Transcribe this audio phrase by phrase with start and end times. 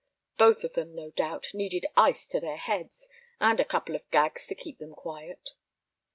[0.39, 3.07] Both of them, no doubt, needed ice to their heads,
[3.39, 5.49] and a couple of gags to keep them quiet.